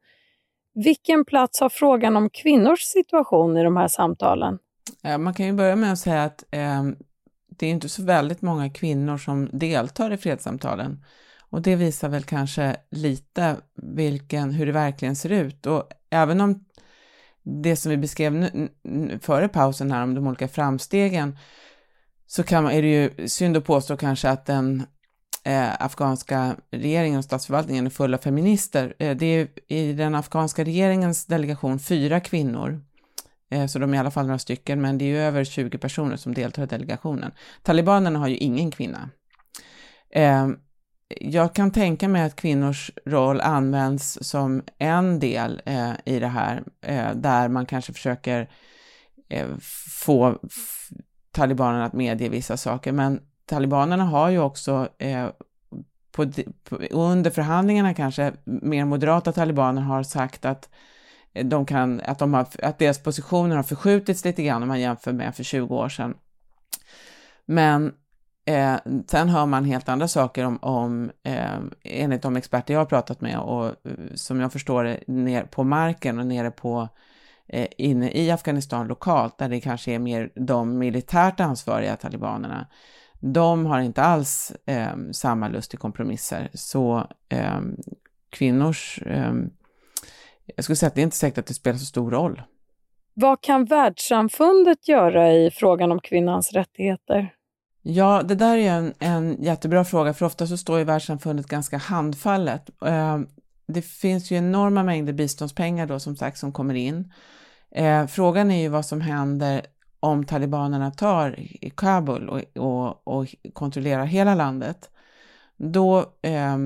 Vilken 0.74 1.24
plats 1.24 1.60
har 1.60 1.68
frågan 1.68 2.16
om 2.16 2.30
kvinnors 2.30 2.80
situation 2.80 3.56
i 3.56 3.62
de 3.62 3.76
här 3.76 3.88
samtalen? 3.88 4.58
Eh, 5.02 5.18
man 5.18 5.34
kan 5.34 5.46
ju 5.46 5.52
börja 5.52 5.76
med 5.76 5.92
att 5.92 5.98
säga 5.98 6.24
att 6.24 6.44
eh, 6.50 6.82
det 7.58 7.66
är 7.66 7.70
inte 7.70 7.88
så 7.88 8.02
väldigt 8.02 8.42
många 8.42 8.70
kvinnor 8.70 9.18
som 9.18 9.48
deltar 9.52 10.10
i 10.10 10.16
fredssamtalen. 10.16 11.04
Och 11.50 11.62
det 11.62 11.76
visar 11.76 12.08
väl 12.08 12.24
kanske 12.24 12.76
lite 12.90 13.56
vilken, 13.74 14.50
hur 14.50 14.66
det 14.66 14.72
verkligen 14.72 15.16
ser 15.16 15.32
ut. 15.32 15.66
Och 15.66 15.82
även 16.10 16.40
om 16.40 16.64
det 17.44 17.76
som 17.76 17.90
vi 17.90 17.96
beskrev 17.96 18.32
nu, 18.32 19.18
före 19.22 19.48
pausen 19.48 19.92
här 19.92 20.02
om 20.02 20.14
de 20.14 20.26
olika 20.26 20.48
framstegen, 20.48 21.38
så 22.26 22.42
kan, 22.42 22.66
är 22.66 22.82
det 22.82 22.88
ju 22.88 23.28
synd 23.28 23.56
att 23.56 23.64
påstå 23.64 23.96
kanske 23.96 24.28
att 24.28 24.46
den 24.46 24.86
eh, 25.44 25.82
afghanska 25.82 26.56
regeringen 26.70 27.18
och 27.18 27.24
statsförvaltningen 27.24 27.86
är 27.86 27.90
full 27.90 28.14
av 28.14 28.18
feminister. 28.18 28.94
Eh, 28.98 29.16
det 29.16 29.26
är 29.26 29.48
i 29.68 29.92
den 29.92 30.14
afghanska 30.14 30.64
regeringens 30.64 31.26
delegation 31.26 31.78
fyra 31.78 32.20
kvinnor, 32.20 32.80
eh, 33.50 33.66
så 33.66 33.78
de 33.78 33.90
är 33.90 33.96
i 33.96 34.00
alla 34.00 34.10
fall 34.10 34.26
några 34.26 34.38
stycken, 34.38 34.80
men 34.80 34.98
det 34.98 35.04
är 35.04 35.08
ju 35.08 35.18
över 35.18 35.44
20 35.44 35.78
personer 35.78 36.16
som 36.16 36.34
deltar 36.34 36.62
i 36.62 36.66
delegationen. 36.66 37.32
Talibanerna 37.62 38.18
har 38.18 38.28
ju 38.28 38.36
ingen 38.36 38.70
kvinna. 38.70 39.10
Ehm, 40.10 40.58
jag 41.08 41.54
kan 41.54 41.70
tänka 41.70 42.08
mig 42.08 42.22
att 42.22 42.36
kvinnors 42.36 42.90
roll 43.06 43.40
används 43.40 44.18
som 44.22 44.62
en 44.78 45.18
del 45.20 45.62
eh, 45.66 45.92
i 46.04 46.18
det 46.18 46.26
här, 46.26 46.62
eh, 46.82 47.14
där 47.14 47.48
man 47.48 47.66
kanske 47.66 47.92
försöker 47.92 48.48
eh, 49.28 49.48
få 50.04 50.38
talibanerna 51.32 51.84
att 51.84 51.92
medge 51.92 52.28
vissa 52.28 52.56
saker. 52.56 52.92
Men 52.92 53.20
talibanerna 53.46 54.04
har 54.04 54.28
ju 54.28 54.38
också 54.38 54.88
eh, 54.98 55.28
på, 56.12 56.32
på, 56.64 56.76
under 56.90 57.30
förhandlingarna 57.30 57.94
kanske 57.94 58.32
mer 58.44 58.84
moderata 58.84 59.32
talibaner 59.32 59.82
har 59.82 60.02
sagt 60.02 60.44
att 60.44 60.68
de 61.42 61.66
kan, 61.66 62.00
att, 62.00 62.18
de 62.18 62.34
har, 62.34 62.46
att 62.62 62.78
deras 62.78 63.02
positioner 63.02 63.56
har 63.56 63.62
förskjutits 63.62 64.24
lite 64.24 64.42
grann 64.42 64.62
om 64.62 64.68
man 64.68 64.80
jämför 64.80 65.12
med 65.12 65.36
för 65.36 65.44
20 65.44 65.74
år 65.74 65.88
sedan. 65.88 66.14
Men 67.46 67.92
Eh, 68.46 68.76
sen 69.06 69.28
hör 69.28 69.46
man 69.46 69.64
helt 69.64 69.88
andra 69.88 70.08
saker 70.08 70.44
om, 70.44 70.58
om 70.62 71.10
eh, 71.22 71.58
enligt 71.82 72.22
de 72.22 72.36
experter 72.36 72.74
jag 72.74 72.80
har 72.80 72.86
pratat 72.86 73.20
med 73.20 73.38
och 73.38 73.66
eh, 73.66 73.72
som 74.14 74.40
jag 74.40 74.52
förstår 74.52 74.84
det, 74.84 75.00
ner 75.06 75.44
på 75.44 75.64
marken 75.64 76.18
och 76.18 76.26
nere 76.26 76.50
på 76.50 76.88
eh, 77.48 77.66
inne 77.78 78.10
i 78.10 78.30
Afghanistan 78.30 78.86
lokalt, 78.86 79.38
där 79.38 79.48
det 79.48 79.60
kanske 79.60 79.92
är 79.92 79.98
mer 79.98 80.30
de 80.34 80.78
militärt 80.78 81.40
ansvariga 81.40 81.96
talibanerna. 81.96 82.66
De 83.20 83.66
har 83.66 83.80
inte 83.80 84.02
alls 84.02 84.52
eh, 84.66 84.96
samma 85.12 85.48
lust 85.48 85.70
till 85.70 85.78
kompromisser, 85.78 86.50
så 86.54 87.06
eh, 87.28 87.60
kvinnors... 88.30 89.02
Eh, 89.06 89.34
jag 90.56 90.64
skulle 90.64 90.76
säga 90.76 90.88
att 90.88 90.94
det 90.94 91.00
är 91.00 91.04
inte 91.04 91.16
säkert 91.16 91.38
att 91.38 91.46
det 91.46 91.54
spelar 91.54 91.78
så 91.78 91.84
stor 91.84 92.10
roll. 92.10 92.42
Vad 93.14 93.40
kan 93.40 93.64
världssamfundet 93.64 94.88
göra 94.88 95.32
i 95.32 95.50
frågan 95.50 95.92
om 95.92 96.00
kvinnans 96.00 96.52
rättigheter? 96.52 97.32
Ja, 97.86 98.22
det 98.22 98.34
där 98.34 98.56
är 98.56 98.70
en, 98.70 98.94
en 98.98 99.42
jättebra 99.42 99.84
fråga, 99.84 100.14
för 100.14 100.26
ofta 100.26 100.46
så 100.46 100.56
står 100.56 100.78
ju 100.78 100.84
världssamfundet 100.84 101.46
ganska 101.46 101.78
handfallet. 101.78 102.70
Ehm, 102.86 103.28
det 103.66 103.82
finns 103.82 104.30
ju 104.30 104.36
enorma 104.36 104.82
mängder 104.82 105.12
biståndspengar 105.12 105.86
då 105.86 106.00
som 106.00 106.16
sagt 106.16 106.38
som 106.38 106.52
kommer 106.52 106.74
in. 106.74 107.12
Ehm, 107.70 108.08
frågan 108.08 108.50
är 108.50 108.62
ju 108.62 108.68
vad 108.68 108.86
som 108.86 109.00
händer 109.00 109.66
om 110.00 110.24
talibanerna 110.24 110.90
tar 110.90 111.40
i 111.40 111.72
Kabul 111.76 112.28
och, 112.28 112.42
och, 112.56 113.08
och 113.08 113.34
kontrollerar 113.52 114.04
hela 114.04 114.34
landet. 114.34 114.90
Då, 115.56 115.98
eh, 116.22 116.56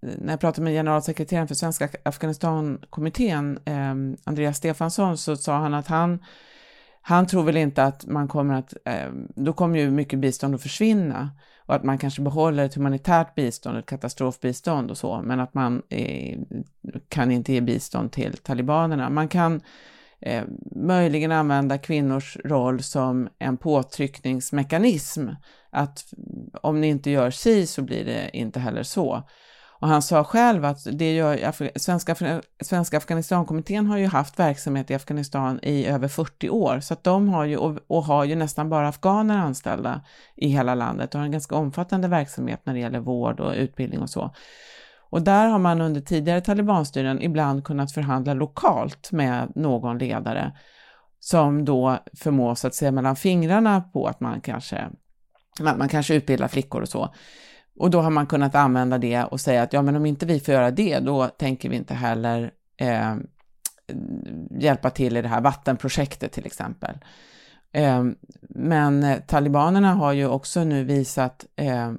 när 0.00 0.30
jag 0.30 0.40
pratade 0.40 0.64
med 0.64 0.72
generalsekreteraren 0.72 1.48
för 1.48 1.54
Svenska 1.54 1.88
Afghanistankommittén, 2.02 3.58
eh, 3.64 4.18
Andreas 4.24 4.56
Stefansson, 4.56 5.18
så 5.18 5.36
sa 5.36 5.58
han 5.58 5.74
att 5.74 5.86
han 5.86 6.18
han 7.02 7.26
tror 7.26 7.42
väl 7.42 7.56
inte 7.56 7.84
att 7.84 8.06
man 8.06 8.28
kommer 8.28 8.54
att, 8.54 8.74
eh, 8.84 9.10
då 9.36 9.52
kommer 9.52 9.78
ju 9.78 9.90
mycket 9.90 10.18
bistånd 10.18 10.54
att 10.54 10.62
försvinna 10.62 11.30
och 11.70 11.74
att 11.74 11.84
man 11.84 11.98
kanske 11.98 12.22
behåller 12.22 12.64
ett 12.64 12.74
humanitärt 12.74 13.34
bistånd, 13.34 13.78
ett 13.78 13.86
katastrofbistånd 13.86 14.90
och 14.90 14.98
så, 14.98 15.22
men 15.24 15.40
att 15.40 15.54
man 15.54 15.82
eh, 15.88 16.38
kan 17.08 17.30
inte 17.30 17.52
ge 17.52 17.60
bistånd 17.60 18.12
till 18.12 18.36
talibanerna. 18.36 19.10
Man 19.10 19.28
kan 19.28 19.60
eh, 20.20 20.44
möjligen 20.76 21.32
använda 21.32 21.78
kvinnors 21.78 22.36
roll 22.44 22.82
som 22.82 23.28
en 23.38 23.56
påtryckningsmekanism, 23.56 25.28
att 25.70 26.04
om 26.62 26.80
ni 26.80 26.86
inte 26.86 27.10
gör 27.10 27.30
si 27.30 27.66
så 27.66 27.82
blir 27.82 28.04
det 28.04 28.36
inte 28.36 28.60
heller 28.60 28.82
så. 28.82 29.22
Och 29.80 29.88
han 29.88 30.02
sa 30.02 30.24
själv 30.24 30.64
att 30.64 30.78
det 30.92 31.14
gör, 31.14 31.78
Svenska, 31.78 32.16
Svenska 32.62 32.96
Afghanistankommittén 32.96 33.86
har 33.86 33.96
ju 33.96 34.06
haft 34.06 34.38
verksamhet 34.38 34.90
i 34.90 34.94
Afghanistan 34.94 35.60
i 35.62 35.86
över 35.86 36.08
40 36.08 36.50
år, 36.50 36.80
så 36.80 36.94
att 36.94 37.04
de 37.04 37.28
har 37.28 37.44
ju, 37.44 37.56
och, 37.56 37.78
och, 37.86 38.04
har 38.04 38.24
ju 38.24 38.34
nästan 38.34 38.70
bara 38.70 38.88
afghaner 38.88 39.38
anställda 39.38 40.00
i 40.36 40.48
hela 40.48 40.74
landet 40.74 41.14
och 41.14 41.20
har 41.20 41.24
en 41.24 41.32
ganska 41.32 41.54
omfattande 41.54 42.08
verksamhet 42.08 42.60
när 42.64 42.74
det 42.74 42.80
gäller 42.80 43.00
vård 43.00 43.40
och 43.40 43.54
utbildning 43.54 44.00
och 44.00 44.10
så. 44.10 44.34
Och 45.10 45.22
där 45.22 45.48
har 45.48 45.58
man 45.58 45.80
under 45.80 46.00
tidigare 46.00 46.40
talibanstyren 46.40 47.22
ibland 47.22 47.64
kunnat 47.64 47.92
förhandla 47.92 48.34
lokalt 48.34 49.12
med 49.12 49.52
någon 49.54 49.98
ledare 49.98 50.52
som 51.20 51.64
då 51.64 51.98
förmås 52.14 52.64
att 52.64 52.74
se 52.74 52.90
mellan 52.90 53.16
fingrarna 53.16 53.80
på 53.80 54.06
att 54.06 54.20
man 54.20 54.40
kanske, 54.40 54.88
man, 55.60 55.78
man 55.78 55.88
kanske 55.88 56.14
utbildar 56.14 56.48
flickor 56.48 56.82
och 56.82 56.88
så. 56.88 57.14
Och 57.80 57.90
då 57.90 58.00
har 58.00 58.10
man 58.10 58.26
kunnat 58.26 58.54
använda 58.54 58.98
det 58.98 59.24
och 59.24 59.40
säga 59.40 59.62
att 59.62 59.72
ja, 59.72 59.82
men 59.82 59.96
om 59.96 60.06
inte 60.06 60.26
vi 60.26 60.40
får 60.40 60.54
göra 60.54 60.70
det, 60.70 60.98
då 60.98 61.26
tänker 61.26 61.68
vi 61.68 61.76
inte 61.76 61.94
heller 61.94 62.50
eh, 62.76 63.16
hjälpa 64.50 64.90
till 64.90 65.16
i 65.16 65.22
det 65.22 65.28
här 65.28 65.40
vattenprojektet 65.40 66.32
till 66.32 66.46
exempel. 66.46 66.98
Ehm, 67.72 68.08
eh, 68.08 68.14
men 68.48 69.22
talibanerna 69.26 69.94
har 69.94 70.12
ju 70.12 70.26
också 70.26 70.64
nu 70.64 70.84
visat 70.84 71.46
eh, 71.56 71.92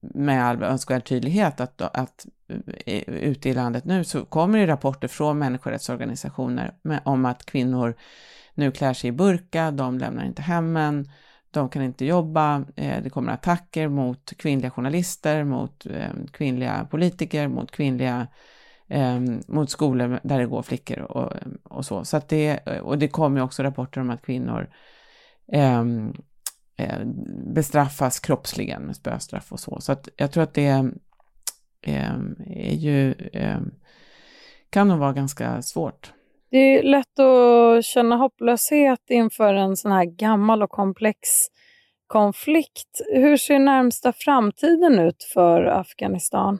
med 0.00 0.44
all 0.44 0.62
önskvärd 0.62 1.04
tydlighet 1.04 1.60
att, 1.60 1.80
att 1.80 2.26
eh, 2.48 2.94
eh, 2.94 3.02
ute 3.14 3.48
i 3.48 3.54
landet 3.54 3.84
nu 3.84 4.04
så 4.04 4.24
kommer 4.24 4.58
det 4.58 4.66
rapporter 4.66 5.08
från 5.08 5.38
människorättsorganisationer 5.38 6.74
med, 6.82 7.00
om 7.04 7.24
att 7.24 7.46
kvinnor 7.46 7.94
nu 8.54 8.70
klär 8.70 8.94
sig 8.94 9.08
i 9.08 9.12
burka, 9.12 9.70
de 9.70 9.98
lämnar 9.98 10.24
inte 10.24 10.42
hemmen, 10.42 11.08
de 11.58 11.68
kan 11.68 11.82
inte 11.82 12.04
jobba, 12.04 12.64
eh, 12.76 13.02
det 13.02 13.10
kommer 13.10 13.32
attacker 13.32 13.88
mot 13.88 14.32
kvinnliga 14.38 14.70
journalister, 14.70 15.44
mot 15.44 15.86
eh, 15.86 16.10
kvinnliga 16.32 16.88
politiker, 16.90 17.48
mot 17.48 17.70
kvinnliga 17.70 18.26
eh, 18.88 19.20
mot 19.48 19.70
skolor 19.70 20.20
där 20.22 20.38
det 20.38 20.46
går 20.46 20.62
flickor 20.62 20.98
och, 20.98 21.32
och 21.62 21.86
så. 21.86 22.04
så 22.04 22.16
att 22.16 22.28
det, 22.28 22.58
och 22.58 22.98
det 22.98 23.08
kommer 23.08 23.42
också 23.42 23.62
rapporter 23.62 24.00
om 24.00 24.10
att 24.10 24.22
kvinnor 24.22 24.70
bestraffas 27.54 28.20
kroppsligen 28.20 28.82
med 28.82 28.96
spöstraff 28.96 29.52
och 29.52 29.60
så. 29.60 29.80
Så 29.80 29.92
att 29.92 30.08
jag 30.16 30.32
tror 30.32 30.42
att 30.42 30.54
det 30.54 30.90
är 31.82 32.74
ju, 32.74 33.14
kan 34.70 34.88
nog 34.88 34.98
vara 34.98 35.12
ganska 35.12 35.62
svårt. 35.62 36.12
Det 36.50 36.58
är 36.58 36.82
lätt 36.82 37.18
att 37.18 37.84
känna 37.84 38.16
hopplöshet 38.16 39.00
inför 39.08 39.54
en 39.54 39.76
sån 39.76 39.92
här 39.92 40.04
gammal 40.04 40.62
och 40.62 40.70
komplex 40.70 41.18
konflikt. 42.06 43.00
Hur 43.12 43.36
ser 43.36 43.58
närmsta 43.58 44.12
framtiden 44.12 44.98
ut 44.98 45.24
för 45.34 45.64
Afghanistan? 45.64 46.58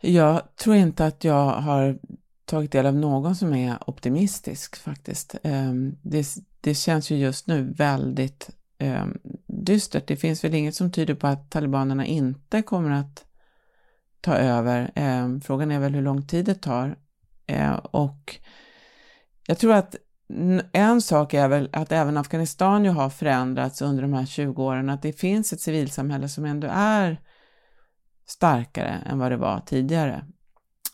Jag 0.00 0.56
tror 0.56 0.76
inte 0.76 1.06
att 1.06 1.24
jag 1.24 1.44
har 1.50 1.98
tagit 2.44 2.72
del 2.72 2.86
av 2.86 2.94
någon 2.94 3.36
som 3.36 3.54
är 3.54 3.76
optimistisk 3.86 4.76
faktiskt. 4.76 5.36
Ehm, 5.42 5.96
det, 6.02 6.26
det 6.60 6.74
känns 6.74 7.10
ju 7.10 7.16
just 7.16 7.46
nu 7.46 7.72
väldigt 7.72 8.50
ehm, 8.78 9.18
dystert. 9.46 10.06
Det 10.06 10.16
finns 10.16 10.44
väl 10.44 10.54
inget 10.54 10.74
som 10.74 10.92
tyder 10.92 11.14
på 11.14 11.26
att 11.26 11.50
talibanerna 11.50 12.06
inte 12.06 12.62
kommer 12.62 12.90
att 12.90 13.24
ta 14.20 14.34
över. 14.34 14.90
Ehm, 14.94 15.40
frågan 15.40 15.70
är 15.70 15.78
väl 15.78 15.94
hur 15.94 16.02
lång 16.02 16.26
tid 16.26 16.44
det 16.44 16.54
tar. 16.54 16.96
Eh, 17.46 17.74
och 17.74 18.36
jag 19.46 19.58
tror 19.58 19.72
att 19.72 19.96
en 20.72 21.02
sak 21.02 21.34
är 21.34 21.48
väl 21.48 21.68
att 21.72 21.92
även 21.92 22.16
Afghanistan 22.16 22.84
ju 22.84 22.90
har 22.90 23.10
förändrats 23.10 23.82
under 23.82 24.02
de 24.02 24.12
här 24.12 24.26
20 24.26 24.64
åren, 24.64 24.90
att 24.90 25.02
det 25.02 25.12
finns 25.12 25.52
ett 25.52 25.60
civilsamhälle 25.60 26.28
som 26.28 26.44
ändå 26.44 26.68
är 26.70 27.20
starkare 28.26 29.02
än 29.06 29.18
vad 29.18 29.32
det 29.32 29.36
var 29.36 29.60
tidigare. 29.60 30.24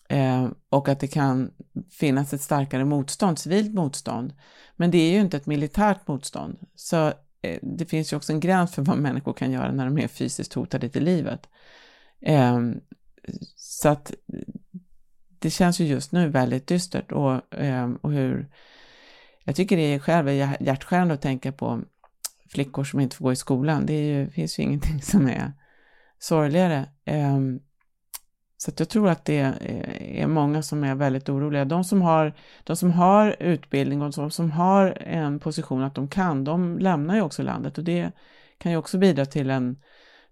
Eh, 0.08 0.48
och 0.68 0.88
att 0.88 1.00
det 1.00 1.08
kan 1.08 1.50
finnas 1.90 2.32
ett 2.32 2.40
starkare 2.40 2.84
motstånd, 2.84 3.38
civilt 3.38 3.74
motstånd. 3.74 4.32
Men 4.76 4.90
det 4.90 4.98
är 4.98 5.12
ju 5.12 5.20
inte 5.20 5.36
ett 5.36 5.46
militärt 5.46 6.08
motstånd. 6.08 6.58
Så 6.74 7.06
eh, 7.42 7.58
det 7.62 7.86
finns 7.86 8.12
ju 8.12 8.16
också 8.16 8.32
en 8.32 8.40
gräns 8.40 8.74
för 8.74 8.82
vad 8.82 8.98
människor 8.98 9.32
kan 9.32 9.52
göra 9.52 9.72
när 9.72 9.84
de 9.84 9.98
är 9.98 10.08
fysiskt 10.08 10.54
hotade 10.54 10.88
till 10.88 11.04
livet. 11.04 11.48
Eh, 12.20 12.60
så 13.56 13.88
att 13.88 14.12
det 15.42 15.50
känns 15.50 15.80
ju 15.80 15.84
just 15.84 16.12
nu 16.12 16.28
väldigt 16.28 16.66
dystert 16.66 17.12
och, 17.12 17.40
ehm, 17.50 17.96
och 17.96 18.12
hur 18.12 18.48
jag 19.44 19.56
tycker 19.56 19.76
det 19.76 19.94
är 19.94 19.98
själv 19.98 20.28
hjärtskärande 20.60 21.14
att 21.14 21.22
tänka 21.22 21.52
på 21.52 21.80
flickor 22.48 22.84
som 22.84 23.00
inte 23.00 23.16
får 23.16 23.24
gå 23.24 23.32
i 23.32 23.36
skolan. 23.36 23.86
Det 23.86 24.06
ju, 24.06 24.30
finns 24.30 24.58
ju 24.58 24.62
ingenting 24.62 25.02
som 25.02 25.28
är 25.28 25.52
sorgligare. 26.18 26.88
Ehm, 27.04 27.60
så 28.56 28.70
att 28.70 28.80
jag 28.80 28.88
tror 28.88 29.08
att 29.08 29.24
det 29.24 29.38
är 30.00 30.26
många 30.26 30.62
som 30.62 30.84
är 30.84 30.94
väldigt 30.94 31.28
oroliga. 31.28 31.64
De 31.64 31.84
som 31.84 32.02
har, 32.02 32.34
de 32.64 32.76
som 32.76 32.90
har 32.90 33.36
utbildning 33.40 34.02
och 34.02 34.12
de 34.12 34.30
som 34.30 34.50
har 34.50 34.98
en 35.00 35.38
position 35.40 35.82
att 35.82 35.94
de 35.94 36.08
kan, 36.08 36.44
de 36.44 36.78
lämnar 36.78 37.14
ju 37.14 37.20
också 37.20 37.42
landet 37.42 37.78
och 37.78 37.84
det 37.84 38.12
kan 38.58 38.72
ju 38.72 38.78
också 38.78 38.98
bidra 38.98 39.26
till 39.26 39.50
en, 39.50 39.76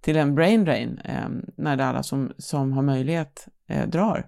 till 0.01 0.17
en 0.17 0.35
brain 0.35 0.65
drain 0.65 1.01
ehm, 1.05 1.47
när 1.57 1.77
det 1.77 1.87
alla 1.87 2.03
som, 2.03 2.33
som 2.39 2.73
har 2.73 2.83
möjlighet 2.83 3.49
eh, 3.69 3.89
drar. 3.89 4.27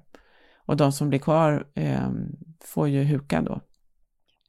Och 0.72 0.78
de 0.78 0.92
som 0.92 1.08
blir 1.08 1.18
kvar 1.18 1.66
eh, 1.74 2.10
får 2.64 2.88
ju 2.88 3.02
huka 3.02 3.42
då. 3.42 3.60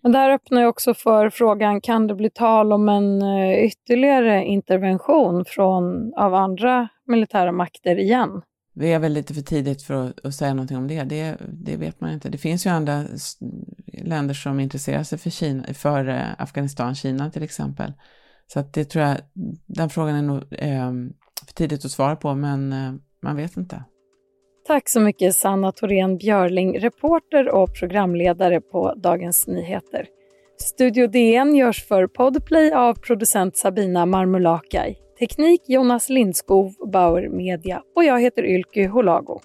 Men 0.04 0.12
där 0.12 0.30
öppnar 0.30 0.62
jag 0.62 0.70
också 0.70 0.94
för 0.94 1.30
frågan, 1.30 1.82
kan 1.82 2.08
det 2.08 2.16
bli 2.16 2.30
tal 2.30 2.74
om 2.74 2.90
en 2.90 3.22
eh, 3.22 3.66
ytterligare 3.66 4.46
intervention 4.46 5.46
från, 5.46 6.14
av 6.14 6.34
andra 6.34 6.88
militära 7.08 7.52
makter 7.52 8.00
igen? 8.00 8.42
Det 8.74 8.94
är 8.94 9.00
väl 9.00 9.14
lite 9.14 9.34
för 9.34 9.42
tidigt 9.42 9.84
för 9.84 9.94
att, 9.94 10.26
att, 10.26 10.36
säga 10.36 10.54
någonting 10.54 10.78
om 10.78 10.88
det. 10.88 11.04
det. 11.04 11.38
Det 11.50 11.78
vet 11.78 12.02
man 12.02 12.12
inte. 12.12 12.30
Det 12.30 12.38
finns 12.38 12.66
ju 12.66 12.70
andra 12.70 13.04
länder 13.94 14.34
som 14.34 14.60
intresserar 14.60 15.04
sig 15.04 15.18
för, 15.18 15.30
Kina, 15.30 15.64
för 15.74 16.08
eh, 16.08 16.28
Afghanistan, 16.38 16.96
Kina 16.96 17.32
till 17.32 17.44
exempel. 17.44 17.94
Så 18.48 18.60
att 18.60 18.74
det 18.74 18.86
tror 18.86 19.06
jag, 19.06 19.18
den 19.66 19.90
frågan 19.90 20.16
är 20.16 20.22
nog 20.22 20.44
eh, 20.52 20.92
för 21.48 21.54
tidigt 21.54 21.86
att 21.86 21.92
svara 21.92 22.16
på, 22.16 22.36
men 22.36 22.74
eh, 22.74 22.94
man 23.22 23.36
vet 23.36 23.58
inte. 23.58 23.84
Tack 24.68 24.90
så 24.90 25.00
mycket 25.00 25.36
Sanna 25.36 25.72
Thorén 25.72 26.18
Björling, 26.18 26.80
reporter 26.80 27.50
och 27.50 27.76
programledare 27.80 28.62
på 28.62 28.94
Dagens 28.94 29.48
Nyheter. 29.48 30.08
Studio 30.62 31.08
DN 31.08 31.56
görs 31.56 31.84
för 31.88 32.08
Podplay 32.08 32.72
av 32.72 32.94
producent 32.94 33.58
Sabina 33.58 34.06
Marmulakai. 34.06 34.96
Teknik 35.20 35.62
Jonas 35.68 36.10
Lindskov, 36.10 36.74
Bauer 36.92 37.30
Media 37.30 37.82
och 37.96 38.04
jag 38.04 38.22
heter 38.22 38.46
Ylke 38.46 38.88
Holago. 38.88 39.42